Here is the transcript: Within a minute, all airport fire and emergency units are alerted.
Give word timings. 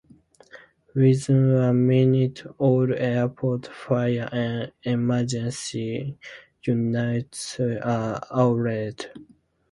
Within 0.95 1.51
a 1.51 1.71
minute, 1.75 2.43
all 2.57 2.91
airport 2.91 3.67
fire 3.67 4.27
and 4.31 4.71
emergency 4.83 6.17
units 6.63 7.59
are 7.59 8.19
alerted. 8.31 9.11